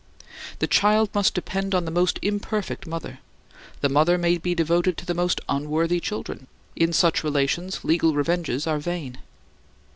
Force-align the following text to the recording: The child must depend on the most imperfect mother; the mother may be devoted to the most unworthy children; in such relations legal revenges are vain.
The 0.57 0.65
child 0.65 1.11
must 1.13 1.35
depend 1.35 1.75
on 1.75 1.85
the 1.85 1.91
most 1.91 2.17
imperfect 2.23 2.87
mother; 2.87 3.19
the 3.81 3.89
mother 3.89 4.17
may 4.17 4.39
be 4.39 4.55
devoted 4.55 4.97
to 4.97 5.05
the 5.05 5.13
most 5.13 5.39
unworthy 5.47 5.99
children; 5.99 6.47
in 6.75 6.91
such 6.91 7.23
relations 7.23 7.83
legal 7.83 8.15
revenges 8.15 8.65
are 8.65 8.79
vain. 8.79 9.19